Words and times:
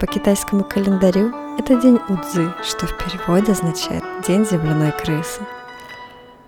По 0.00 0.06
китайскому 0.06 0.64
календарю 0.64 1.30
это 1.58 1.78
день 1.78 2.00
Удзы, 2.08 2.54
что 2.62 2.86
в 2.86 2.96
переводе 2.96 3.52
означает 3.52 4.02
«день 4.26 4.46
земляной 4.46 4.92
крысы». 4.92 5.42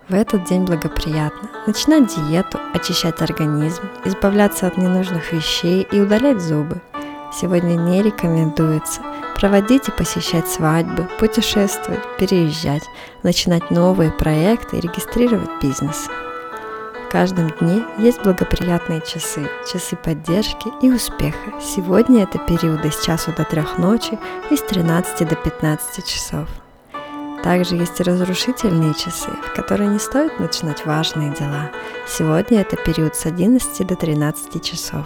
В 0.09 0.15
этот 0.15 0.45
день 0.45 0.63
благоприятно 0.63 1.51
начинать 1.67 2.07
диету, 2.07 2.59
очищать 2.73 3.21
организм, 3.21 3.83
избавляться 4.05 4.65
от 4.65 4.79
ненужных 4.79 5.31
вещей 5.31 5.87
и 5.91 5.99
удалять 5.99 6.41
зубы. 6.41 6.81
Сегодня 7.31 7.75
не 7.75 8.01
рекомендуется 8.01 9.01
проводить 9.35 9.87
и 9.87 9.91
посещать 9.91 10.47
свадьбы, 10.47 11.07
путешествовать, 11.19 12.01
переезжать, 12.17 12.83
начинать 13.21 13.69
новые 13.69 14.11
проекты 14.11 14.77
и 14.77 14.81
регистрировать 14.81 15.61
бизнес 15.61 16.09
каждом 17.13 17.51
дне 17.61 17.83
есть 17.99 18.23
благоприятные 18.23 18.99
часы, 19.01 19.47
часы 19.71 19.95
поддержки 19.95 20.69
и 20.81 20.91
успеха. 20.91 21.61
Сегодня 21.61 22.23
это 22.23 22.39
периоды 22.39 22.91
с 22.91 23.05
часу 23.05 23.31
до 23.37 23.43
трех 23.45 23.77
ночи 23.77 24.17
и 24.49 24.57
с 24.57 24.61
13 24.63 25.27
до 25.29 25.35
15 25.35 26.05
часов. 26.07 26.49
Также 27.43 27.75
есть 27.75 27.99
и 27.99 28.03
разрушительные 28.03 28.95
часы, 28.95 29.29
в 29.29 29.53
которые 29.55 29.89
не 29.89 29.99
стоит 29.99 30.39
начинать 30.39 30.87
важные 30.87 31.31
дела. 31.35 31.69
Сегодня 32.07 32.61
это 32.61 32.77
период 32.77 33.15
с 33.15 33.27
11 33.27 33.85
до 33.85 33.95
13 33.95 34.63
часов. 34.63 35.05